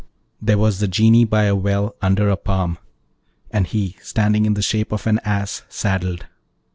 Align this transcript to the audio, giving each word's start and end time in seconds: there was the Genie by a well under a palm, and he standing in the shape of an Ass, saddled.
there 0.41 0.57
was 0.57 0.79
the 0.79 0.87
Genie 0.87 1.25
by 1.25 1.43
a 1.43 1.55
well 1.55 1.93
under 2.01 2.27
a 2.31 2.35
palm, 2.35 2.79
and 3.51 3.67
he 3.67 3.95
standing 4.01 4.47
in 4.47 4.55
the 4.55 4.61
shape 4.63 4.91
of 4.91 5.05
an 5.05 5.19
Ass, 5.23 5.61
saddled. 5.69 6.25